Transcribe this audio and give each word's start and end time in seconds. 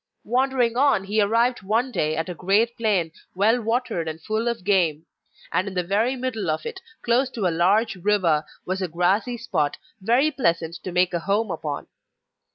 Wandering 0.23 0.75
on 0.77 1.03
he 1.03 1.21
arrived 1.21 1.61
one 1.61 1.91
day 1.91 2.15
at 2.15 2.27
a 2.27 2.33
great 2.33 2.75
plain, 2.75 3.11
well 3.35 3.61
watered 3.61 4.07
and 4.07 4.19
full 4.19 4.47
of 4.47 4.63
game; 4.63 5.05
and 5.51 5.67
in 5.67 5.75
the 5.75 5.83
very 5.83 6.15
middle 6.15 6.49
of 6.49 6.65
it, 6.65 6.81
close 7.03 7.29
to 7.29 7.45
a 7.45 7.53
large 7.55 7.95
river, 7.97 8.43
was 8.65 8.81
a 8.81 8.87
grassy 8.87 9.37
spot, 9.37 9.77
very 10.01 10.31
pleasant 10.31 10.73
to 10.77 10.91
make 10.91 11.13
a 11.13 11.19
home 11.19 11.51
upon. 11.51 11.85